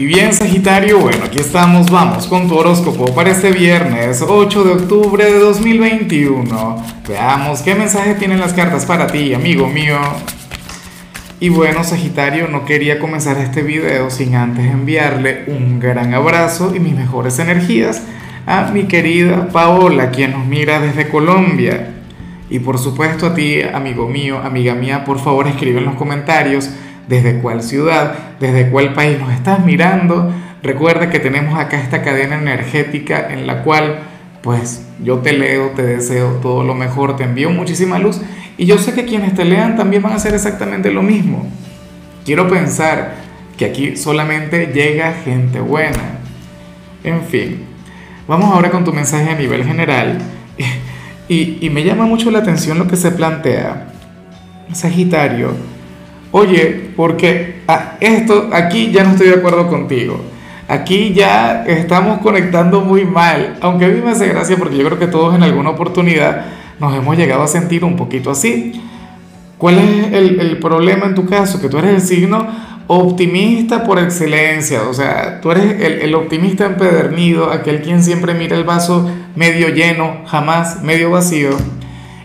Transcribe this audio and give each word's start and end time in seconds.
Y 0.00 0.06
bien, 0.06 0.32
Sagitario, 0.32 0.98
bueno, 0.98 1.26
aquí 1.26 1.40
estamos, 1.40 1.90
vamos 1.90 2.26
con 2.26 2.48
tu 2.48 2.56
horóscopo 2.56 3.14
para 3.14 3.32
este 3.32 3.52
viernes 3.52 4.24
8 4.26 4.64
de 4.64 4.70
octubre 4.70 5.22
de 5.26 5.38
2021. 5.38 6.84
Veamos 7.06 7.60
qué 7.60 7.74
mensaje 7.74 8.14
tienen 8.14 8.40
las 8.40 8.54
cartas 8.54 8.86
para 8.86 9.08
ti, 9.08 9.34
amigo 9.34 9.68
mío. 9.68 9.98
Y 11.38 11.50
bueno, 11.50 11.84
Sagitario, 11.84 12.48
no 12.48 12.64
quería 12.64 12.98
comenzar 12.98 13.36
este 13.36 13.62
video 13.62 14.08
sin 14.08 14.36
antes 14.36 14.64
enviarle 14.64 15.44
un 15.48 15.78
gran 15.78 16.14
abrazo 16.14 16.74
y 16.74 16.80
mis 16.80 16.94
mejores 16.94 17.38
energías 17.38 18.02
a 18.46 18.70
mi 18.72 18.84
querida 18.84 19.48
Paola, 19.48 20.10
quien 20.12 20.32
nos 20.32 20.46
mira 20.46 20.80
desde 20.80 21.10
Colombia. 21.10 21.90
Y 22.48 22.60
por 22.60 22.78
supuesto 22.78 23.26
a 23.26 23.34
ti, 23.34 23.60
amigo 23.60 24.08
mío, 24.08 24.38
amiga 24.42 24.74
mía, 24.74 25.04
por 25.04 25.18
favor 25.18 25.46
escribe 25.46 25.80
en 25.80 25.84
los 25.84 25.96
comentarios 25.96 26.70
desde 27.10 27.40
cuál 27.40 27.62
ciudad, 27.62 28.14
desde 28.38 28.70
cuál 28.70 28.94
país 28.94 29.18
nos 29.18 29.32
estás 29.32 29.64
mirando. 29.64 30.32
Recuerda 30.62 31.10
que 31.10 31.18
tenemos 31.18 31.58
acá 31.58 31.80
esta 31.80 32.02
cadena 32.02 32.38
energética 32.38 33.32
en 33.32 33.48
la 33.48 33.62
cual 33.64 33.98
pues 34.42 34.86
yo 35.02 35.18
te 35.18 35.32
leo, 35.32 35.70
te 35.70 35.82
deseo 35.82 36.38
todo 36.40 36.62
lo 36.62 36.74
mejor, 36.74 37.16
te 37.16 37.24
envío 37.24 37.50
muchísima 37.50 37.98
luz 37.98 38.20
y 38.56 38.64
yo 38.64 38.78
sé 38.78 38.94
que 38.94 39.04
quienes 39.04 39.34
te 39.34 39.44
lean 39.44 39.76
también 39.76 40.02
van 40.02 40.12
a 40.12 40.16
hacer 40.16 40.34
exactamente 40.34 40.92
lo 40.92 41.02
mismo. 41.02 41.46
Quiero 42.24 42.48
pensar 42.48 43.14
que 43.58 43.64
aquí 43.64 43.96
solamente 43.96 44.70
llega 44.72 45.12
gente 45.24 45.60
buena. 45.60 46.20
En 47.02 47.22
fin, 47.24 47.64
vamos 48.28 48.54
ahora 48.54 48.70
con 48.70 48.84
tu 48.84 48.92
mensaje 48.92 49.30
a 49.30 49.34
nivel 49.34 49.64
general 49.64 50.18
y, 51.28 51.58
y 51.60 51.70
me 51.70 51.82
llama 51.82 52.06
mucho 52.06 52.30
la 52.30 52.38
atención 52.38 52.78
lo 52.78 52.86
que 52.86 52.96
se 52.96 53.10
plantea. 53.10 53.88
Sagitario, 54.72 55.54
oye, 56.32 56.90
porque 56.96 57.62
ah, 57.66 57.96
esto 58.00 58.50
aquí 58.52 58.90
ya 58.90 59.04
no 59.04 59.10
estoy 59.10 59.28
de 59.28 59.34
acuerdo 59.34 59.68
contigo. 59.68 60.20
Aquí 60.68 61.12
ya 61.12 61.64
estamos 61.66 62.20
conectando 62.20 62.80
muy 62.80 63.04
mal, 63.04 63.56
aunque 63.60 63.86
a 63.86 63.88
mí 63.88 64.00
me 64.00 64.12
hace 64.12 64.28
gracia 64.28 64.56
porque 64.56 64.76
yo 64.76 64.84
creo 64.84 64.98
que 64.98 65.08
todos 65.08 65.34
en 65.34 65.42
alguna 65.42 65.70
oportunidad 65.70 66.44
nos 66.78 66.94
hemos 66.94 67.16
llegado 67.16 67.42
a 67.42 67.48
sentir 67.48 67.84
un 67.84 67.96
poquito 67.96 68.30
así. 68.30 68.80
¿Cuál 69.58 69.78
es 69.78 70.12
el, 70.12 70.58
problema 70.58 71.06
en 71.06 71.14
tu 71.14 71.26
caso? 71.26 71.60
Que 71.60 71.68
tú 71.68 71.78
eres 71.78 71.94
el 71.94 72.00
signo 72.00 72.46
optimista 72.86 73.84
por 73.84 73.98
excelencia, 73.98 74.82
o 74.88 74.94
sea, 74.94 75.40
tú 75.40 75.50
eres 75.50 75.80
el, 75.82 76.00
el 76.00 76.14
optimista 76.14 76.66
empedernido, 76.66 77.50
aquel 77.50 77.82
quien 77.82 78.02
siempre 78.02 78.34
mira 78.34 78.56
el 78.56 78.64
vaso 78.64 79.10
medio 79.36 79.68
lleno, 79.68 80.22
jamás 80.26 80.82
medio 80.82 81.10
vacío. 81.10 81.50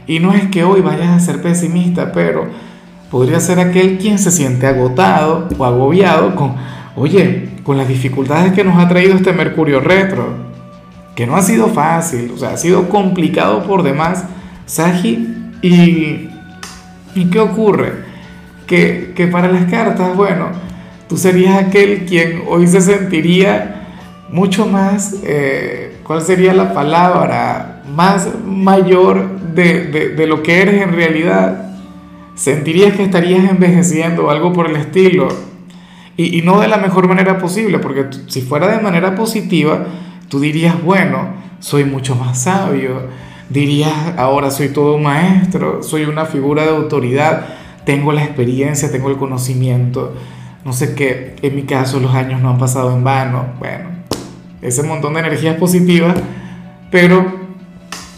Y 0.07 0.19
no 0.19 0.33
es 0.33 0.47
que 0.49 0.63
hoy 0.63 0.81
vayas 0.81 1.09
a 1.09 1.19
ser 1.19 1.41
pesimista, 1.41 2.11
pero 2.11 2.47
podría 3.09 3.39
ser 3.39 3.59
aquel 3.59 3.97
quien 3.97 4.19
se 4.19 4.31
siente 4.31 4.67
agotado 4.67 5.47
o 5.57 5.65
agobiado 5.65 6.35
con, 6.35 6.55
oye, 6.95 7.49
con 7.63 7.77
las 7.77 7.87
dificultades 7.87 8.53
que 8.53 8.63
nos 8.63 8.77
ha 8.77 8.87
traído 8.87 9.15
este 9.15 9.33
Mercurio 9.33 9.79
retro, 9.79 10.33
que 11.15 11.25
no 11.25 11.35
ha 11.35 11.41
sido 11.41 11.67
fácil, 11.67 12.31
o 12.35 12.37
sea, 12.37 12.51
ha 12.51 12.57
sido 12.57 12.89
complicado 12.89 13.63
por 13.63 13.83
demás, 13.83 14.25
Sagi, 14.65 15.27
y, 15.61 16.29
¿y 17.15 17.25
qué 17.31 17.39
ocurre? 17.39 17.93
Que, 18.67 19.13
que 19.15 19.27
para 19.27 19.47
las 19.47 19.65
cartas, 19.65 20.15
bueno, 20.15 20.47
tú 21.07 21.17
serías 21.17 21.57
aquel 21.57 22.05
quien 22.05 22.43
hoy 22.47 22.67
se 22.67 22.81
sentiría 22.81 23.87
mucho 24.29 24.65
más, 24.65 25.15
eh, 25.23 25.97
¿cuál 26.03 26.21
sería 26.21 26.53
la 26.53 26.73
palabra? 26.73 27.83
Más 27.95 28.27
mayor 28.45 29.39
de, 29.53 29.85
de, 29.85 30.09
de 30.09 30.27
lo 30.27 30.41
que 30.41 30.61
eres 30.61 30.81
en 30.81 30.93
realidad 30.93 31.64
sentirías 32.35 32.95
que 32.95 33.03
estarías 33.03 33.49
envejeciendo 33.49 34.25
o 34.25 34.29
algo 34.29 34.53
por 34.53 34.69
el 34.69 34.75
estilo. 34.75 35.29
Y, 36.17 36.41
no 36.43 36.61
de 36.61 36.69
la 36.69 36.77
mejor 36.77 37.09
manera 37.09 37.37
posible, 37.39 37.79
porque 37.79 38.05
si 38.27 38.41
fuera 38.41 38.67
de 38.67 38.81
manera 38.81 39.15
positiva, 39.15 39.85
tú 40.29 40.39
dirías, 40.39 40.81
bueno, 40.81 41.33
soy 41.59 41.83
mucho 41.83 42.15
más 42.15 42.43
sabio, 42.43 43.07
dirías, 43.49 43.91
ahora 44.15 44.49
soy 44.49 44.69
todo 44.69 44.97
maestro, 44.97 45.83
soy 45.83 46.05
una 46.05 46.23
figura 46.23 46.63
de 46.63 46.69
autoridad, 46.69 47.47
tengo 47.85 48.13
la 48.13 48.23
experiencia, 48.23 48.89
tengo 48.89 49.09
el 49.09 49.17
conocimiento, 49.17 50.15
no 50.63 50.71
sé 50.71 50.95
qué, 50.95 51.35
en 51.41 51.53
mi 51.53 51.63
caso 51.63 51.99
los 51.99 52.15
años 52.15 52.41
no 52.41 52.49
han 52.49 52.57
pasado 52.59 52.95
en 52.95 53.03
vano, 53.03 53.47
bueno, 53.59 53.89
ese 54.61 54.83
montón 54.83 55.15
de 55.15 55.19
energías 55.19 55.57
positivas, 55.57 56.15
pero 56.91 57.44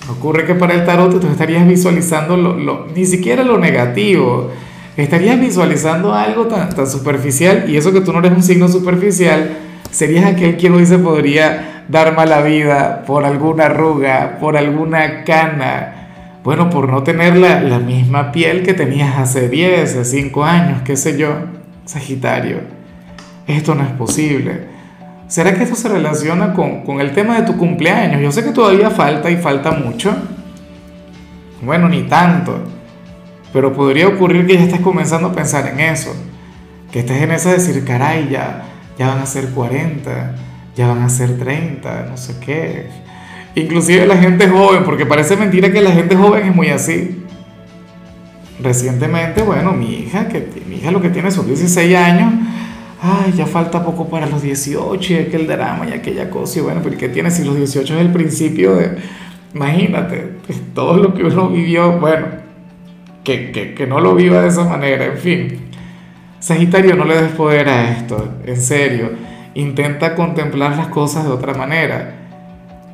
Ocurre 0.10 0.46
que 0.46 0.56
para 0.56 0.74
el 0.74 0.86
tarot 0.86 1.20
tú 1.20 1.28
estarías 1.28 1.68
visualizando 1.68 2.38
lo, 2.38 2.88
ni 2.96 3.06
siquiera 3.06 3.44
lo 3.44 3.58
negativo, 3.58 4.52
estarías 4.96 5.40
visualizando 5.40 6.14
algo 6.14 6.48
tan, 6.48 6.70
tan 6.70 6.88
superficial 6.88 7.66
y 7.68 7.76
eso 7.76 7.92
que 7.92 8.02
tú 8.02 8.14
no 8.14 8.20
eres 8.20 8.32
un 8.32 8.44
signo 8.44 8.70
superficial, 8.70 9.58
serías 9.92 10.26
aquel 10.26 10.56
quien 10.56 10.74
hoy 10.74 10.86
se 10.86 10.98
podría 10.98 11.84
dar 11.90 12.16
mala 12.16 12.42
vida 12.42 13.04
por 13.06 13.26
alguna 13.26 13.66
arruga, 13.66 14.38
por 14.40 14.56
alguna 14.56 15.24
cana, 15.26 15.94
bueno, 16.44 16.70
por 16.70 16.90
no 16.90 17.04
tener 17.04 17.36
la, 17.36 17.62
la 17.62 17.80
misma 17.80 18.32
piel 18.32 18.64
que 18.64 18.74
tenías 18.74 19.18
hace 19.18 19.50
10, 19.50 20.00
5 20.04 20.44
años, 20.46 20.82
qué 20.86 20.96
sé 20.96 21.18
yo, 21.18 21.32
Sagitario. 21.84 22.60
Esto 23.48 23.76
no 23.76 23.84
es 23.84 23.92
posible. 23.92 24.77
¿Será 25.28 25.54
que 25.54 25.64
esto 25.64 25.76
se 25.76 25.90
relaciona 25.90 26.54
con, 26.54 27.02
el 27.02 27.12
tema 27.12 27.36
de 27.36 27.46
tu 27.46 27.58
cumpleaños? 27.58 28.22
Yo 28.22 28.32
sé 28.32 28.44
que 28.44 28.52
todavía 28.52 28.90
falta 28.90 29.30
y 29.30 29.36
falta 29.36 29.72
mucho. 29.72 30.16
Bueno, 31.62 31.90
ni 31.90 32.04
tanto. 32.04 32.64
Pero 33.52 33.74
podría 33.74 34.08
ocurrir 34.08 34.48
que 34.48 34.54
ya 34.56 34.64
estés 34.64 34.80
comenzando 34.80 35.28
a 35.28 35.34
pensar 35.34 35.68
en 35.68 35.82
eso. 35.82 36.16
Que 36.92 37.00
estés 37.00 37.22
en 37.22 37.32
esa 37.32 37.50
de 37.50 37.58
decir, 37.58 37.84
caray, 37.84 38.30
ya, 38.30 38.64
ya 38.98 39.10
van 39.10 39.20
a 39.20 39.26
ser 39.26 39.50
40, 39.50 40.36
ya 40.78 40.88
van 40.88 41.02
a 41.02 41.10
ser 41.10 41.38
30, 41.38 42.08
no 42.10 42.16
sé 42.16 42.36
qué. 42.40 42.88
Inclusive 43.56 44.06
la 44.06 44.18
gente 44.18 44.48
joven, 44.48 44.86
porque 44.86 45.06
parece 45.06 45.36
mentira 45.36 45.72
que 45.72 45.82
la 45.82 45.92
gente 45.92 46.16
joven 46.16 46.48
es 46.48 46.56
muy 46.56 46.70
así. 46.70 47.26
Recientemente, 48.62 49.42
bueno, 49.42 49.74
mi 49.74 49.94
hija, 49.94 50.30
que 50.30 50.48
mi 50.70 50.78
hija 50.78 50.92
lo 50.92 51.02
que 51.02 51.10
tiene 51.10 51.32
son 51.32 51.48
16 51.48 51.96
años, 51.98 52.34
ay, 53.02 53.34
ya 53.36 53.46
falta 53.46 53.84
poco 53.84 54.10
para 54.10 54.28
los 54.28 54.42
18 54.42 55.14
y 55.14 55.16
aquel 55.18 55.48
drama 55.48 55.88
y 55.88 55.94
aquella 55.94 56.30
cosa. 56.30 56.62
Bueno, 56.62 56.82
pero 56.84 56.98
¿qué 56.98 57.10
tiene 57.10 57.32
si 57.32 57.44
los 57.44 57.56
18 57.56 57.96
es 57.96 58.02
el 58.02 58.12
principio 58.12 58.76
de, 58.76 58.98
imagínate, 59.54 60.38
todo 60.74 60.98
lo 60.98 61.14
que 61.14 61.24
uno 61.24 61.50
vivió, 61.50 62.00
bueno, 62.00 62.28
que, 63.24 63.52
que, 63.52 63.74
que 63.74 63.88
no 63.88 64.00
lo 64.00 64.16
viva 64.16 64.42
de 64.42 64.48
esa 64.48 64.64
manera, 64.64 65.06
en 65.06 65.18
fin. 65.18 65.60
Sagitario, 66.40 66.96
no 66.96 67.04
le 67.04 67.22
des 67.22 67.32
poder 67.32 67.68
a 67.68 67.92
esto, 67.92 68.36
en 68.46 68.62
serio. 68.62 69.10
Intenta 69.56 70.16
contemplar 70.16 70.78
las 70.78 70.88
cosas 70.88 71.26
de 71.26 71.32
otra 71.32 71.54
manera. 71.54 72.14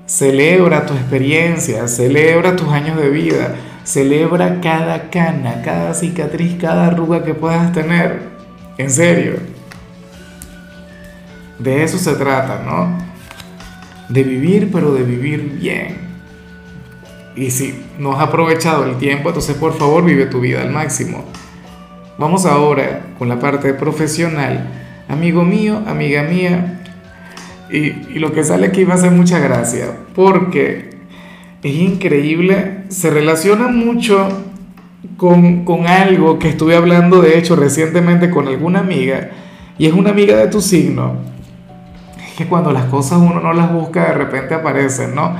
Celebra 0.06 0.86
tu 0.86 0.94
experiencia, 0.94 1.88
celebra 1.88 2.56
tus 2.56 2.70
años 2.70 2.98
de 2.98 3.10
vida, 3.10 3.56
celebra 3.84 4.60
cada 4.62 5.10
cana, 5.10 5.62
cada 5.62 5.94
cicatriz, 5.94 6.56
cada 6.60 6.88
arruga 6.88 7.24
que 7.24 7.34
puedas 7.34 7.72
tener. 7.74 8.22
En 8.78 8.90
serio. 8.90 9.63
De 11.64 11.82
eso 11.82 11.98
se 11.98 12.14
trata, 12.16 12.62
¿no? 12.66 12.98
De 14.10 14.22
vivir, 14.24 14.70
pero 14.70 14.94
de 14.94 15.04
vivir 15.04 15.58
bien. 15.62 15.96
Y 17.38 17.52
si 17.52 17.74
no 17.98 18.12
has 18.12 18.20
aprovechado 18.20 18.84
el 18.84 18.98
tiempo, 18.98 19.30
entonces 19.30 19.56
por 19.56 19.74
favor 19.78 20.04
vive 20.04 20.26
tu 20.26 20.42
vida 20.42 20.62
al 20.62 20.72
máximo. 20.72 21.24
Vamos 22.18 22.46
ahora 22.46 23.14
con 23.18 23.30
la 23.30 23.40
parte 23.40 23.74
profesional. 23.74 24.68
Amigo 25.08 25.46
mío, 25.46 25.82
amiga 25.88 26.24
mía, 26.24 26.82
y, 27.72 28.20
lo 28.20 28.34
que 28.34 28.44
sale 28.44 28.68
aquí 28.68 28.84
va 28.84 28.96
a 28.96 28.98
ser 28.98 29.12
mucha 29.12 29.40
gracia, 29.40 29.86
porque 30.14 30.90
es 31.64 31.76
increíble, 31.76 32.84
se 32.90 33.10
relaciona 33.10 33.70
mucho 33.70 34.28
con, 35.16 35.64
con 35.64 35.88
algo 35.88 36.40
que 36.40 36.50
estuve 36.50 36.76
hablando, 36.76 37.22
de 37.22 37.38
hecho, 37.38 37.56
recientemente 37.56 38.30
con 38.30 38.50
alguna 38.50 38.80
amiga, 38.80 39.30
y 39.78 39.88
es 39.88 39.94
una 39.94 40.10
amiga 40.10 40.36
de 40.36 40.48
tu 40.48 40.60
signo 40.60 41.33
que 42.38 42.48
cuando 42.48 42.72
las 42.72 42.86
cosas 42.86 43.20
uno 43.20 43.40
no 43.40 43.54
las 43.54 43.72
busca, 43.72 44.08
de 44.08 44.14
repente 44.14 44.54
aparecen, 44.54 45.16
¿no? 45.16 45.36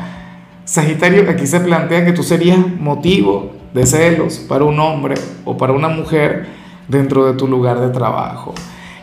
Sagitario, 0.66 1.30
aquí 1.30 1.46
se 1.46 1.60
plantea 1.60 2.06
que 2.06 2.14
tú 2.14 2.24
serías 2.24 2.60
motivo 2.80 3.54
de 3.74 3.86
celos 3.86 4.38
para 4.38 4.64
un 4.64 4.80
hombre 4.80 5.16
o 5.46 5.58
para 5.58 5.74
una 5.74 5.90
mujer 5.90 6.48
dentro 6.88 7.26
de 7.26 7.34
tu 7.34 7.48
lugar 7.48 7.80
de 7.80 7.90
trabajo. 7.90 8.54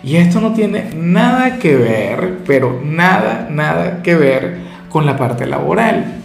Y 0.02 0.16
esto 0.16 0.40
no 0.40 0.52
tiene 0.52 0.90
nada 0.94 1.58
que 1.58 1.76
ver, 1.76 2.38
pero 2.46 2.80
nada, 2.82 3.48
nada 3.50 4.02
que 4.02 4.14
ver 4.14 4.58
con 4.88 5.04
la 5.04 5.16
parte 5.16 5.46
laboral. 5.46 6.20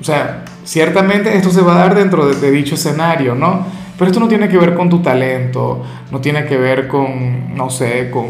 O 0.00 0.04
sea, 0.04 0.44
ciertamente 0.64 1.36
esto 1.36 1.50
se 1.50 1.60
va 1.60 1.74
a 1.74 1.78
dar 1.78 1.94
dentro 1.94 2.26
de, 2.26 2.50
dicho 2.50 2.76
escenario, 2.76 3.34
¿no? 3.34 3.66
Pero 3.98 4.10
esto 4.10 4.20
no 4.20 4.28
tiene 4.28 4.48
que 4.48 4.58
ver 4.58 4.74
con 4.74 4.88
tu 4.88 5.00
talento, 5.00 5.82
no 6.10 6.20
tiene 6.20 6.46
que 6.46 6.56
ver 6.56 6.88
con, 6.88 7.54
no 7.54 7.68
sé, 7.70 8.10
con, 8.10 8.26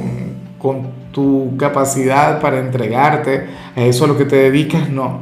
con 0.59 1.04
tu 1.15 1.57
capacidad 1.57 2.41
para 2.41 2.59
entregarte 2.59 3.47
a 3.77 3.81
eso 3.83 4.05
a 4.05 4.09
lo 4.09 4.19
que 4.19 4.25
te 4.25 4.37
dedicas, 4.37 4.91
no. 4.91 5.21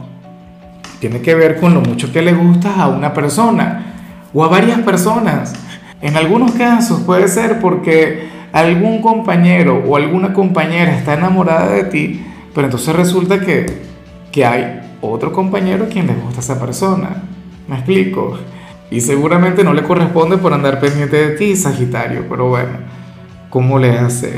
Tiene 0.99 1.21
que 1.21 1.35
ver 1.35 1.61
con 1.61 1.75
lo 1.75 1.83
mucho 1.83 2.11
que 2.11 2.23
le 2.23 2.33
gustas 2.33 2.79
a 2.79 2.89
una 2.89 3.13
persona 3.13 3.95
o 4.33 4.43
a 4.43 4.49
varias 4.49 4.81
personas. 4.81 5.53
En 6.01 6.17
algunos 6.17 6.53
casos 6.53 7.01
puede 7.01 7.29
ser 7.29 7.61
porque 7.61 8.29
algún 8.53 9.03
compañero 9.03 9.83
o 9.87 9.97
alguna 9.97 10.33
compañera 10.33 10.97
está 10.97 11.15
enamorada 11.15 11.71
de 11.73 11.85
ti, 11.85 12.25
pero 12.55 12.67
entonces 12.67 12.97
resulta 12.97 13.41
que, 13.41 13.67
que 14.33 14.47
hay 14.47 14.81
otro 15.03 15.33
compañero 15.33 15.85
a 15.85 15.89
quien 15.89 16.07
le 16.07 16.15
gusta 16.15 16.39
a 16.39 16.41
esa 16.41 16.59
persona. 16.61 17.23
¿Me 17.69 17.77
explico? 17.77 18.39
Y 18.91 19.01
seguramente 19.01 19.63
no 19.63 19.75
le 19.75 19.83
corresponde 19.83 20.39
por 20.39 20.55
andar 20.55 20.81
pendiente 20.81 21.17
de 21.17 21.37
ti, 21.37 21.55
Sagitario, 21.55 22.25
pero 22.29 22.49
bueno, 22.49 22.79
¿cómo 23.51 23.79
le 23.79 23.99
hace? 23.99 24.35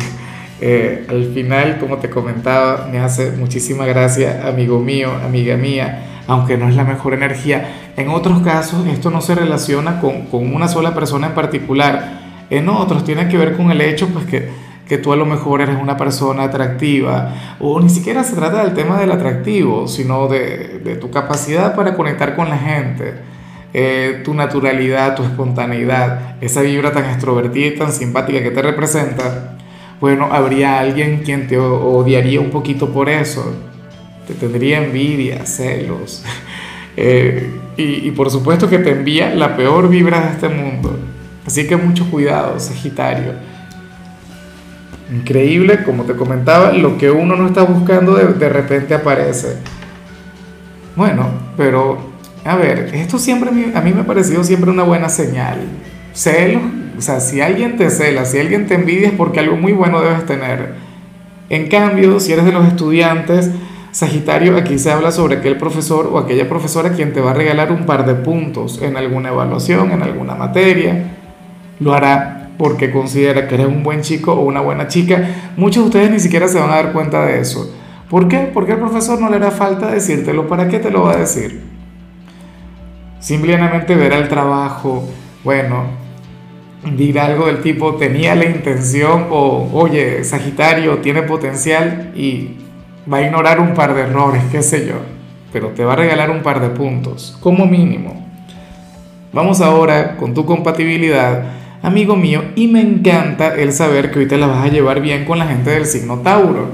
Eh, 0.61 1.07
al 1.09 1.33
final, 1.35 1.79
como 1.79 1.99
te 1.99 2.09
comentaba, 2.09 2.89
me 2.91 2.99
hace 2.99 3.33
muchísima 3.33 3.87
gracia, 3.87 4.47
amigo 4.47 4.79
mío, 4.79 5.11
amiga 5.25 5.57
mía, 5.57 6.23
aunque 6.27 6.57
no 6.57 6.69
es 6.69 6.77
la 6.77 6.85
mejor 6.85 7.15
energía. 7.15 7.93
En 7.97 8.09
otros 8.09 8.41
casos, 8.43 8.87
esto 8.87 9.11
no 9.11 9.21
se 9.21 9.35
relaciona 9.35 10.01
con, 10.01 10.27
una 10.33 10.69
sola 10.69 10.95
persona 10.95 11.29
en 11.29 11.35
particular. 11.35 12.47
En 12.51 12.69
otros 12.69 13.05
tiene 13.05 13.29
que 13.29 13.37
ver 13.37 13.57
con 13.57 13.71
el 13.71 13.81
hecho, 13.81 14.09
pues 14.09 14.27
que, 14.27 14.49
que 14.89 14.99
tú 14.99 15.13
a 15.13 15.17
lo 15.17 15.27
mejor 15.27 15.61
eres 15.61 15.77
una 15.81 15.97
persona 15.97 16.45
atractiva, 16.45 17.57
o 17.61 17.81
ni 17.81 17.89
siquiera 17.89 18.23
se 18.23 18.37
trata 18.37 18.65
del 18.65 18.75
tema 18.75 19.01
del 19.01 19.13
atractivo, 19.13 19.89
sino 19.89 20.29
de, 20.29 20.81
de 20.85 20.97
tu 20.97 21.11
capacidad 21.11 21.75
para 21.75 21.95
conectar 21.95 22.37
con 22.37 22.49
la 22.49 22.59
gente 22.59 23.35
eh, 23.77 24.23
tu 24.25 24.35
naturalidad, 24.35 25.17
tu 25.17 25.25
espontaneidad, 25.25 26.37
esa 26.41 26.61
vibra 26.61 26.93
tan 26.93 27.07
extrovertida 27.07 27.67
y 27.67 27.75
tan 27.75 27.91
simpática 27.91 28.41
que 28.41 28.53
te 28.53 28.63
representa, 28.63 29.59
bueno, 30.05 30.29
habría 30.31 30.81
alguien 30.81 31.23
quien 31.25 31.47
te 31.47 31.57
odiaría 31.57 32.39
un 32.39 32.51
poquito 32.51 32.93
por 32.93 33.09
eso, 33.09 33.55
te 34.29 34.35
tendría 34.35 34.85
envidia, 34.85 35.47
celos, 35.47 36.23
eh, 36.99 37.51
y, 37.79 38.11
por 38.11 38.31
supuesto 38.31 38.69
que 38.69 38.79
te 38.81 38.91
envía 38.91 39.35
la 39.35 39.57
peor 39.57 39.89
vibra 39.89 40.21
de 40.21 40.33
este 40.33 40.51
mundo. 40.51 40.95
Así 41.47 41.67
que 41.67 41.79
mucho 41.79 42.05
cuidado, 42.11 42.61
Sagitario. 42.61 43.33
Increíble, 45.11 45.83
como 45.85 46.03
te 46.03 46.15
comentaba, 46.15 46.71
lo 46.73 46.99
que 46.99 47.11
uno 47.11 47.35
no 47.35 47.47
está 47.47 47.63
buscando 47.63 48.15
de, 48.15 48.27
de 48.35 48.49
repente 48.51 48.93
aparece. 48.93 49.57
Bueno, 50.97 51.31
pero 51.57 51.99
a 52.45 52.57
ver, 52.57 52.91
esto 52.93 53.19
siempre 53.19 53.49
a 53.49 53.81
mí 53.81 53.93
me 53.95 54.03
ha 54.03 54.07
parecido 54.07 54.45
siempre 54.45 54.71
una 54.71 54.83
buena 54.83 55.09
señal. 55.09 55.61
Celo, 56.13 56.61
o 56.97 57.01
sea, 57.01 57.21
si 57.21 57.41
alguien 57.41 57.77
te 57.77 57.91
cela, 57.91 58.25
si 58.25 58.39
alguien 58.39 58.67
te 58.67 58.75
envidia 58.75 59.09
es 59.09 59.15
porque 59.15 59.41
algo 59.41 59.57
muy 59.57 59.73
bueno 59.73 60.01
debes 60.01 60.27
tener. 60.27 60.75
En 61.51 61.69
cambio, 61.69 62.21
si 62.21 62.33
eres 62.33 62.45
de 62.45 62.53
los 62.53 62.67
estudiantes, 62.67 63.51
Sagitario, 63.95 64.57
aquí 64.57 64.77
se 64.77 64.91
habla 64.91 65.13
sobre 65.13 65.37
aquel 65.37 65.57
profesor 65.57 66.11
o 66.13 66.19
aquella 66.19 66.49
profesora 66.49 66.91
quien 66.91 67.13
te 67.13 67.21
va 67.21 67.31
a 67.31 67.35
regalar 67.35 67.71
un 67.71 67.87
par 67.87 68.05
de 68.05 68.15
puntos 68.15 68.83
en 68.83 68.97
alguna 68.97 69.29
evaluación, 69.29 69.93
en 69.93 70.03
alguna 70.03 70.35
materia. 70.35 71.13
Lo 71.79 71.95
hará 71.95 72.51
porque 72.59 72.91
considera 72.91 73.47
que 73.47 73.55
eres 73.55 73.69
un 73.69 73.85
buen 73.85 74.01
chico 74.01 74.33
o 74.33 74.41
una 74.41 74.61
buena 74.61 74.89
chica. 74.89 75.53
Muchos 75.57 75.85
de 75.85 75.89
ustedes 75.91 76.11
ni 76.11 76.19
siquiera 76.19 76.49
se 76.49 76.59
van 76.59 76.71
a 76.71 76.77
dar 76.77 76.93
cuenta 76.93 77.25
de 77.25 77.39
eso. 77.39 77.73
¿Por 78.11 78.27
qué? 78.27 78.51
Porque 78.53 78.73
al 78.73 78.81
profesor 78.81 79.21
no 79.21 79.31
le 79.31 79.37
hará 79.37 79.53
falta 79.53 79.93
decírtelo. 79.93 80.49
¿Para 80.49 80.69
qué 80.69 80.81
te 80.81 80.91
lo 80.91 81.03
va 81.03 81.13
a 81.13 81.17
decir? 81.17 81.63
Simplemente 83.21 83.95
verá 83.95 84.19
el 84.19 84.29
trabajo, 84.29 85.09
bueno, 85.45 85.85
dirá 86.97 87.27
algo 87.27 87.47
del 87.47 87.61
tipo, 87.61 87.95
tenía 87.95 88.35
la 88.35 88.45
intención 88.45 89.27
o, 89.31 89.71
oye, 89.73 90.25
Sagitario 90.25 90.99
tiene 90.99 91.23
potencial 91.23 92.13
y 92.15 92.51
va 93.11 93.19
a 93.19 93.23
ignorar 93.23 93.61
un 93.61 93.75
par 93.75 93.95
de 93.95 94.03
errores, 94.03 94.43
qué 94.51 94.63
sé 94.63 94.87
yo, 94.87 94.95
pero 95.53 95.69
te 95.69 95.85
va 95.85 95.95
a 95.95 95.97
regalar 95.97 96.31
un 96.31 96.43
par 96.43 96.61
de 96.61 96.69
puntos, 96.69 97.37
como 97.41 97.67
mínimo. 97.67 98.25
Vamos 99.33 99.61
ahora 99.61 100.17
con 100.17 100.35
tu 100.35 100.47
compatibilidad, 100.47 101.45
amigo 101.83 102.17
mío, 102.17 102.43
y 102.55 102.69
me 102.69 102.81
encanta 102.81 103.55
el 103.55 103.73
saber 103.73 104.11
que 104.11 104.21
hoy 104.21 104.29
te 104.29 104.39
la 104.39 104.47
vas 104.47 104.65
a 104.65 104.69
llevar 104.69 105.01
bien 105.01 105.25
con 105.25 105.39
la 105.39 105.47
gente 105.47 105.71
del 105.71 105.87
signo 105.87 106.19
Tauro. 106.19 106.69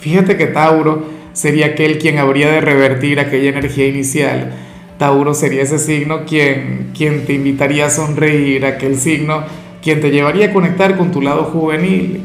Fíjate 0.00 0.36
que 0.36 0.46
Tauro 0.46 1.06
sería 1.32 1.66
aquel 1.66 1.98
quien 1.98 2.18
habría 2.18 2.50
de 2.50 2.60
revertir 2.60 3.20
aquella 3.20 3.50
energía 3.50 3.86
inicial 3.86 4.52
Tauro 4.98 5.34
sería 5.34 5.62
ese 5.62 5.78
signo 5.78 6.24
quien, 6.24 6.90
quien 6.96 7.24
te 7.26 7.32
invitaría 7.32 7.86
a 7.86 7.90
sonreír, 7.90 8.64
aquel 8.64 8.96
signo 8.96 9.42
quien 9.82 10.00
te 10.00 10.10
llevaría 10.10 10.46
a 10.46 10.52
conectar 10.52 10.96
con 10.96 11.10
tu 11.10 11.20
lado 11.20 11.44
juvenil. 11.44 12.22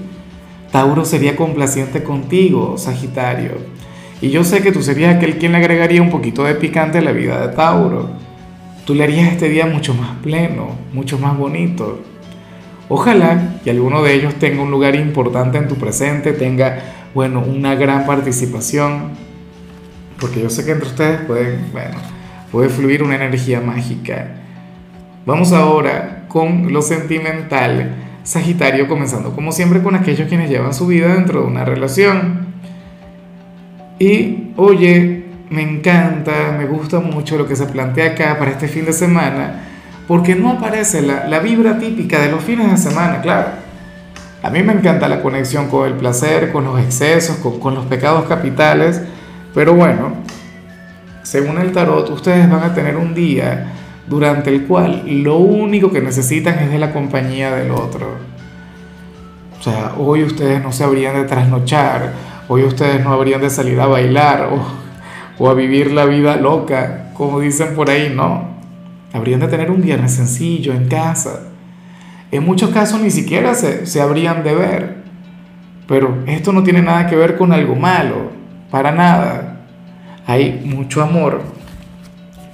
Tauro 0.72 1.04
sería 1.04 1.36
complaciente 1.36 2.04
contigo, 2.04 2.78
Sagitario. 2.78 3.52
Y 4.22 4.30
yo 4.30 4.44
sé 4.44 4.62
que 4.62 4.72
tú 4.72 4.82
serías 4.82 5.16
aquel 5.16 5.38
quien 5.38 5.54
le 5.54 5.58
agregaría 5.58 6.02
un 6.02 6.10
poquito 6.10 6.44
de 6.44 6.56
picante 6.56 7.00
a 7.00 7.02
la 7.02 7.12
vida 7.12 7.46
de 7.46 7.56
Tauro. 7.56 8.10
Tú 8.86 8.94
le 8.94 9.04
harías 9.04 9.32
este 9.32 9.50
día 9.50 9.66
mucho 9.66 9.94
más 9.94 10.18
pleno, 10.22 10.76
mucho 10.94 11.18
más 11.18 11.38
bonito. 11.38 12.02
Ojalá 12.88 13.60
que 13.64 13.72
alguno 13.72 14.04
de 14.04 14.14
ellos 14.14 14.36
tenga 14.36 14.62
un 14.62 14.72
lugar 14.72 14.96
importante 14.96 15.58
en 15.58 15.68
tu 15.68 15.76
presente, 15.76 16.34
tenga, 16.34 16.80
bueno, 17.14 17.42
una 17.42 17.76
gran 17.76 18.06
participación, 18.06 19.12
porque 20.20 20.42
yo 20.42 20.50
sé 20.50 20.66
que 20.66 20.72
entre 20.72 20.88
ustedes 20.88 21.22
pueden, 21.22 21.70
bueno, 21.72 21.98
puede 22.52 22.70
fluir 22.70 23.04
una 23.04 23.16
energía 23.16 23.62
mágica. 23.62 24.28
Vamos 25.26 25.52
ahora 25.52 26.26
con 26.28 26.72
lo 26.74 26.82
sentimental. 26.82 27.96
Sagitario 28.24 28.88
comenzando 28.88 29.34
como 29.34 29.52
siempre 29.52 29.82
con 29.82 29.96
aquellos 29.96 30.28
quienes 30.28 30.50
llevan 30.50 30.74
su 30.74 30.88
vida 30.88 31.14
dentro 31.14 31.42
de 31.42 31.48
una 31.48 31.66
relación. 31.66 32.48
Y 33.98 34.52
oye, 34.56 35.26
me 35.50 35.62
encanta, 35.62 36.56
me 36.58 36.66
gusta 36.66 37.00
mucho 37.00 37.38
lo 37.38 37.48
que 37.48 37.56
se 37.56 37.66
plantea 37.66 38.12
acá 38.12 38.38
para 38.38 38.52
este 38.52 38.68
fin 38.68 38.86
de 38.86 38.94
semana, 38.94 39.64
porque 40.08 40.36
no 40.36 40.52
aparece 40.52 41.02
la, 41.02 41.28
la 41.28 41.40
vibra 41.40 41.80
típica 41.80 42.20
de 42.20 42.32
los 42.32 42.44
fines 42.44 42.72
de 42.72 42.78
semana, 42.78 43.22
claro. 43.22 43.50
A 44.42 44.50
mí 44.50 44.64
me 44.64 44.74
encanta 44.74 45.10
la 45.10 45.22
conexión 45.22 45.68
con 45.68 45.88
el 45.88 45.96
placer, 45.96 46.52
con 46.52 46.64
los 46.64 46.80
excesos, 46.80 47.38
con, 47.38 47.60
con 47.60 47.76
los 47.76 47.86
pecados 47.88 48.26
capitales, 48.26 49.02
pero 49.54 49.74
bueno, 49.74 50.14
según 51.30 51.60
el 51.60 51.72
tarot, 51.72 52.10
ustedes 52.10 52.50
van 52.50 52.64
a 52.64 52.74
tener 52.74 52.98
un 52.98 53.14
día 53.14 53.68
durante 54.08 54.50
el 54.50 54.66
cual 54.66 55.04
lo 55.06 55.38
único 55.38 55.92
que 55.92 56.02
necesitan 56.02 56.58
es 56.58 56.72
de 56.72 56.80
la 56.80 56.92
compañía 56.92 57.52
del 57.52 57.70
otro. 57.70 58.16
O 59.60 59.62
sea, 59.62 59.94
hoy 60.00 60.24
ustedes 60.24 60.64
no 60.64 60.72
se 60.72 60.84
habrían 60.84 61.14
de 61.14 61.26
trasnochar, 61.26 62.14
hoy 62.48 62.64
ustedes 62.64 63.04
no 63.04 63.14
habrían 63.14 63.42
de 63.42 63.52
salir 63.52 63.80
a 63.80 63.86
bailar 63.86 64.50
o, 65.38 65.48
a 65.48 65.54
vivir 65.54 65.92
la 65.92 66.06
vida 66.06 66.36
loca, 66.36 67.12
como 67.14 67.40
dicen 67.40 67.76
por 67.76 67.92
ahí, 67.92 68.12
no. 68.12 68.56
Habrían 69.14 69.40
de 69.40 69.50
tener 69.50 69.70
un 69.70 69.84
viernes 69.84 70.16
sencillo 70.16 70.74
en 70.74 70.88
casa. 70.88 71.42
En 72.32 72.44
muchos 72.44 72.72
casos 72.72 73.02
ni 73.02 73.12
siquiera 73.12 73.54
se, 73.54 73.86
se 73.86 74.02
habrían 74.02 74.44
de 74.44 74.56
ver. 74.56 74.96
Pero 75.88 76.24
esto 76.26 76.52
no 76.54 76.64
tiene 76.64 76.82
nada 76.82 77.06
que 77.06 77.16
ver 77.16 77.38
con 77.38 77.54
algo 77.54 77.76
malo, 77.76 78.32
para 78.72 78.92
nada 78.92 79.49
hay 80.30 80.62
mucho 80.64 81.02
amor, 81.02 81.42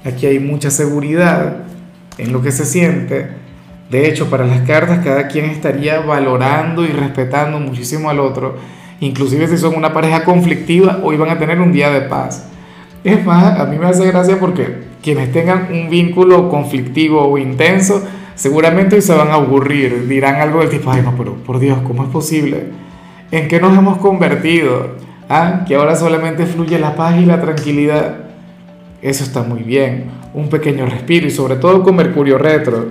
aquí 0.06 0.26
hay 0.28 0.40
mucha 0.40 0.72
seguridad 0.72 1.58
en 2.18 2.32
lo 2.32 2.42
que 2.42 2.54
se 2.54 2.64
siente. 2.66 3.28
De 3.92 4.08
hecho, 4.08 4.30
para 4.30 4.46
las 4.46 4.62
cartas 4.62 5.04
cada 5.04 5.28
quien 5.28 5.44
estaría 5.44 6.00
valorando 6.00 6.86
y 6.86 6.88
respetando 6.88 7.60
muchísimo 7.60 8.10
al 8.10 8.22
otro. 8.22 8.56
Inclusive 9.02 9.50
si 9.50 9.58
son 9.58 9.76
una 9.76 9.92
pareja 9.92 10.24
conflictiva, 10.24 11.02
hoy 11.04 11.18
van 11.18 11.32
a 11.32 11.38
tener 11.38 11.60
un 11.60 11.74
día 11.74 11.90
de 11.90 12.00
paz. 12.00 12.48
Es 13.04 13.26
más, 13.26 13.60
a 13.60 13.66
mí 13.66 13.78
me 13.78 13.88
hace 13.88 14.08
gracia 14.08 14.40
porque 14.40 14.86
quienes 15.04 15.34
tengan 15.34 15.68
un 15.70 15.90
vínculo 15.90 16.48
conflictivo 16.48 17.28
o 17.28 17.38
intenso, 17.38 18.02
seguramente 18.36 18.96
hoy 18.96 19.02
se 19.02 19.14
van 19.14 19.32
a 19.32 19.34
aburrir, 19.34 20.08
dirán 20.08 20.36
algo 20.36 20.62
del 20.62 20.70
tipo, 20.70 20.92
ay 20.92 21.02
no, 21.02 21.14
pero 21.18 21.34
por 21.34 21.60
Dios, 21.60 21.80
¿cómo 21.86 22.06
es 22.06 22.10
posible? 22.10 22.68
¿En 23.32 23.50
qué 23.50 23.60
nos 23.60 23.78
hemos 23.78 23.98
convertido? 23.98 25.04
Ah, 25.28 25.66
que 25.68 25.76
ahora 25.76 25.96
solamente 25.96 26.46
fluye 26.46 26.78
la 26.78 26.96
paz 26.96 27.16
y 27.20 27.26
la 27.26 27.42
tranquilidad. 27.42 28.18
Eso 29.02 29.24
está 29.24 29.42
muy 29.42 29.64
bien. 29.64 30.06
Un 30.34 30.50
pequeño 30.50 30.86
respiro 30.86 31.28
y 31.28 31.32
sobre 31.32 31.56
todo 31.56 31.84
con 31.84 31.96
Mercurio 31.96 32.38
retro. 32.38 32.88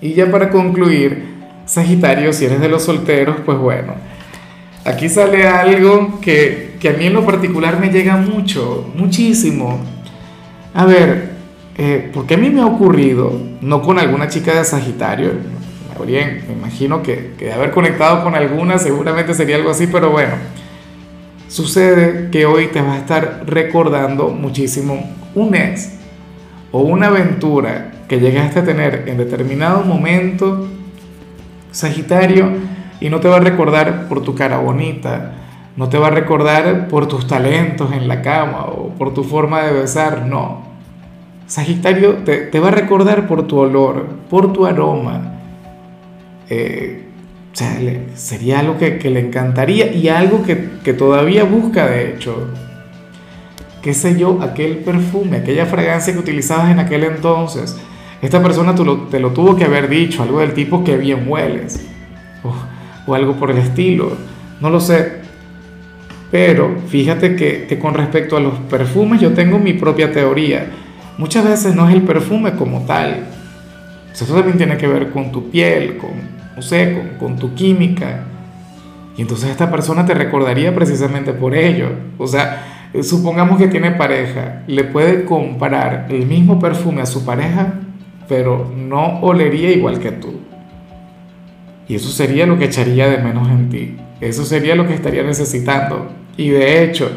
Y 0.00 0.14
ya 0.14 0.30
para 0.30 0.50
concluir, 0.50 1.36
Sagitario, 1.64 2.32
si 2.32 2.44
eres 2.44 2.60
de 2.60 2.68
los 2.68 2.84
solteros, 2.84 3.36
pues 3.44 3.58
bueno, 3.58 3.94
aquí 4.84 5.08
sale 5.08 5.46
algo 5.46 6.20
que, 6.20 6.76
que 6.80 6.90
a 6.90 6.92
mí 6.92 7.06
en 7.06 7.14
lo 7.14 7.24
particular 7.24 7.80
me 7.80 7.88
llega 7.88 8.16
mucho, 8.16 8.90
muchísimo. 8.94 9.80
A 10.74 10.84
ver, 10.84 11.30
eh, 11.78 12.10
porque 12.12 12.34
a 12.34 12.36
mí 12.36 12.50
me 12.50 12.60
ha 12.60 12.66
ocurrido, 12.66 13.32
no 13.60 13.80
con 13.82 13.98
alguna 13.98 14.28
chica 14.28 14.54
de 14.54 14.64
Sagitario, 14.64 15.32
me, 15.98 16.42
me 16.46 16.52
imagino 16.52 17.02
que, 17.02 17.32
que 17.38 17.46
de 17.46 17.52
haber 17.54 17.70
conectado 17.70 18.22
con 18.22 18.34
alguna 18.34 18.78
seguramente 18.78 19.32
sería 19.34 19.56
algo 19.56 19.70
así, 19.70 19.86
pero 19.86 20.10
bueno 20.10 20.34
Sucede 21.48 22.30
que 22.30 22.44
hoy 22.44 22.66
te 22.68 22.82
va 22.82 22.94
a 22.94 22.98
estar 22.98 23.44
recordando 23.46 24.30
muchísimo 24.30 24.98
un 25.34 25.54
ex 25.54 25.92
o 26.72 26.80
una 26.80 27.06
aventura 27.06 27.92
que 28.08 28.18
llegaste 28.18 28.60
a 28.60 28.64
tener 28.64 29.04
en 29.06 29.16
determinado 29.16 29.84
momento, 29.84 30.66
Sagitario, 31.70 32.50
y 33.00 33.10
no 33.10 33.20
te 33.20 33.28
va 33.28 33.36
a 33.36 33.40
recordar 33.40 34.08
por 34.08 34.22
tu 34.22 34.34
cara 34.34 34.58
bonita, 34.58 35.34
no 35.76 35.88
te 35.88 35.98
va 35.98 36.08
a 36.08 36.10
recordar 36.10 36.88
por 36.88 37.06
tus 37.06 37.26
talentos 37.26 37.92
en 37.92 38.08
la 38.08 38.22
cama 38.22 38.64
o 38.64 38.88
por 38.90 39.12
tu 39.12 39.22
forma 39.22 39.62
de 39.62 39.72
besar, 39.72 40.26
no. 40.26 40.64
Sagitario 41.46 42.14
te, 42.24 42.58
va 42.58 42.68
a 42.68 42.72
recordar 42.72 43.28
por 43.28 43.46
tu 43.46 43.58
olor, 43.58 44.06
por 44.28 44.52
tu 44.52 44.66
aroma. 44.66 45.34
Eh, 46.48 47.05
O 47.56 47.58
sea, 47.58 47.80
sería 48.16 48.58
algo 48.58 48.76
que, 48.76 48.98
le 49.08 49.18
encantaría 49.18 49.90
y 49.90 50.08
algo 50.08 50.42
que, 50.42 50.92
todavía 50.92 51.44
busca, 51.44 51.86
de 51.86 52.10
hecho. 52.10 52.48
Qué 53.80 53.94
sé 53.94 54.18
yo, 54.18 54.42
aquel 54.42 54.80
perfume, 54.80 55.38
aquella 55.38 55.64
fragancia 55.64 56.12
que 56.12 56.18
utilizabas 56.18 56.70
en 56.70 56.80
aquel 56.80 57.04
entonces. 57.04 57.74
Esta 58.20 58.42
persona 58.42 58.74
te 58.74 58.84
lo, 58.84 59.04
te 59.04 59.20
lo 59.20 59.30
tuvo 59.30 59.56
que 59.56 59.64
haber 59.64 59.88
dicho, 59.88 60.22
algo 60.22 60.40
del 60.40 60.52
tipo 60.52 60.84
que 60.84 60.98
bien 60.98 61.24
hueles. 61.26 61.82
O, 63.06 63.14
algo 63.14 63.36
por 63.36 63.50
el 63.50 63.56
estilo. 63.56 64.12
No 64.60 64.68
lo 64.68 64.78
sé. 64.78 65.12
Pero 66.30 66.76
fíjate 66.88 67.36
que, 67.36 67.64
que 67.66 67.78
con 67.78 67.94
respecto 67.94 68.36
a 68.36 68.40
los 68.40 68.58
perfumes 68.68 69.18
yo 69.18 69.32
tengo 69.32 69.58
mi 69.58 69.72
propia 69.72 70.12
teoría. 70.12 70.66
Muchas 71.16 71.42
veces 71.42 71.74
no 71.74 71.88
es 71.88 71.94
el 71.94 72.02
perfume 72.02 72.52
como 72.52 72.84
tal. 72.84 73.28
Eso 74.12 74.26
también 74.26 74.58
tiene 74.58 74.76
que 74.76 74.86
ver 74.86 75.08
con 75.08 75.32
tu 75.32 75.48
piel, 75.48 75.96
con, 75.96 76.35
no 76.56 76.62
sé, 76.62 77.12
con, 77.20 77.36
tu 77.36 77.54
química. 77.54 78.24
Y 79.16 79.22
entonces 79.22 79.50
esta 79.50 79.70
persona 79.70 80.06
te 80.06 80.14
recordaría 80.14 80.74
precisamente 80.74 81.32
por 81.34 81.54
ello. 81.54 81.90
O 82.18 82.26
sea, 82.26 82.88
eh, 82.94 83.02
supongamos 83.02 83.58
que 83.58 83.68
tiene 83.68 83.92
pareja, 83.92 84.62
le 84.66 84.84
puede 84.84 85.24
comprar 85.24 86.06
el 86.08 86.26
mismo 86.26 86.58
perfume 86.58 87.02
a 87.02 87.06
su 87.06 87.24
pareja, 87.24 87.74
pero 88.26 88.72
no 88.74 89.20
olería 89.20 89.70
igual 89.70 90.00
que 90.00 90.12
tú. 90.12 90.40
Y 91.88 91.94
eso 91.94 92.08
sería 92.08 92.46
lo 92.46 92.58
que 92.58 92.64
echaría 92.64 93.08
de 93.08 93.18
menos 93.18 93.48
en 93.48 93.68
ti. 93.68 93.96
Eso 94.20 94.44
sería 94.44 94.74
lo 94.74 94.88
que 94.88 94.94
estaría 94.94 95.22
necesitando. 95.22 96.10
Y 96.36 96.48
de 96.48 96.82
hecho, 96.82 97.10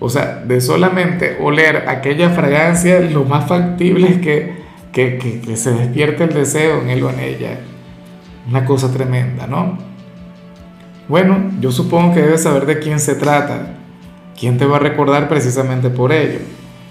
o 0.00 0.08
sea, 0.10 0.42
de 0.46 0.60
solamente 0.60 1.38
oler 1.40 1.88
aquella 1.88 2.30
fragancia, 2.30 3.00
lo 3.00 3.24
más 3.24 3.48
factible 3.48 4.08
es 4.08 4.18
que, 4.18 4.52
que, 4.92 5.18
que, 5.18 5.40
que 5.40 5.56
se 5.56 5.72
despierte 5.72 6.24
el 6.24 6.34
deseo 6.34 6.82
en 6.82 6.90
él 6.90 7.02
o 7.02 7.10
en 7.10 7.20
ella. 7.20 7.58
Una 8.48 8.64
cosa 8.64 8.92
tremenda, 8.92 9.46
¿no? 9.46 9.78
Bueno, 11.08 11.50
yo 11.60 11.70
supongo 11.70 12.14
que 12.14 12.22
debes 12.22 12.42
saber 12.42 12.66
de 12.66 12.78
quién 12.78 12.98
se 12.98 13.14
trata, 13.14 13.76
quién 14.38 14.58
te 14.58 14.66
va 14.66 14.76
a 14.76 14.80
recordar 14.80 15.28
precisamente 15.28 15.90
por 15.90 16.12
ello. 16.12 16.38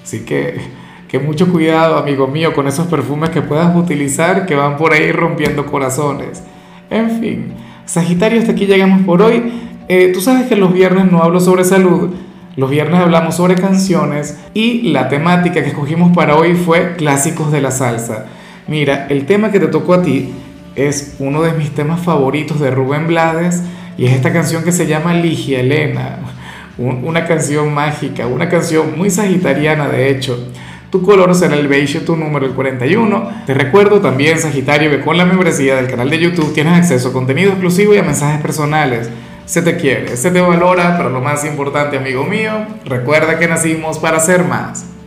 Así 0.04 0.26
que, 0.26 0.62
que 1.08 1.20
mucho 1.20 1.52
cuidado, 1.52 1.98
amigo 1.98 2.28
mío, 2.28 2.54
con 2.54 2.68
esos 2.68 2.88
perfumes 2.88 3.30
que 3.30 3.42
puedas 3.42 3.76
utilizar 3.76 4.46
que 4.46 4.56
van 4.56 4.78
por 4.78 4.94
ahí 4.94 5.12
rompiendo 5.12 5.66
corazones. 5.66 6.44
En 6.90 7.20
fin, 7.20 7.54
Sagitario, 7.86 8.40
hasta 8.40 8.52
aquí 8.52 8.66
llegamos 8.66 9.04
por 9.04 9.22
hoy. 9.22 9.52
Eh, 9.88 10.12
tú 10.14 10.22
sabes 10.22 10.48
que 10.48 10.56
los 10.56 10.74
viernes 10.74 11.12
no 11.12 11.22
hablo 11.24 11.40
sobre 11.40 11.64
salud, 11.64 12.12
los 12.56 12.70
viernes 12.70 13.00
hablamos 13.00 13.36
sobre 13.36 13.56
canciones 13.56 14.40
y 14.54 14.92
la 14.92 15.10
temática 15.10 15.62
que 15.62 15.70
escogimos 15.70 16.16
para 16.16 16.36
hoy 16.36 16.54
fue 16.54 16.96
clásicos 16.96 17.52
de 17.52 17.62
la 17.62 17.72
salsa. 17.72 18.28
Mira, 18.68 19.08
el 19.10 19.26
tema 19.26 19.52
que 19.52 19.60
te 19.60 19.68
tocó 19.68 19.96
a 19.96 20.02
ti 20.02 20.32
es 20.76 21.16
uno 21.20 21.42
de 21.42 21.54
mis 21.54 21.72
temas 21.72 22.02
favoritos 22.02 22.60
de 22.60 22.72
Rubén 22.72 23.08
Blades 23.08 23.62
y 23.98 24.06
es 24.06 24.14
esta 24.14 24.32
canción 24.32 24.64
que 24.64 24.72
se 24.72 24.88
llama 24.88 25.14
Ligia 25.14 25.60
Elena, 25.60 26.20
una 26.78 27.26
canción 27.26 27.74
mágica, 27.74 28.28
una 28.28 28.50
canción 28.50 28.98
muy 28.98 29.10
sagitariana 29.10 29.88
de 29.88 30.10
hecho. 30.10 30.48
Tu 30.92 31.02
color 31.02 31.34
será 31.36 31.56
el 31.56 31.70
beige, 31.70 32.02
tu 32.02 32.18
número 32.18 32.46
el 32.46 32.52
41. 32.52 33.44
Te 33.46 33.54
recuerdo 33.54 34.02
también, 34.02 34.38
Sagitario, 34.38 34.90
que 34.90 35.00
con 35.00 35.18
la 35.18 35.24
membresía 35.24 35.78
del 35.78 35.88
canal 35.88 36.10
de 36.10 36.20
YouTube 36.20 36.54
tienes 36.54 36.74
acceso 36.74 37.10
a 37.10 37.14
contenido 37.14 37.52
exclusivo 37.52 37.94
y 37.94 37.98
a 37.98 38.04
mensajes 38.04 38.42
personales. 38.42 39.10
Se 39.46 39.62
te 39.62 39.78
quiere, 39.78 40.18
se 40.18 40.32
te 40.32 40.42
valora, 40.42 40.98
pero 40.98 41.10
lo 41.10 41.22
más 41.22 41.46
importante, 41.46 41.98
amigo 41.98 42.26
mío, 42.26 42.52
recuerda 42.84 43.40
que 43.40 43.48
nacimos 43.48 44.00
para 44.00 44.20
ser 44.20 44.44
más. 44.44 44.92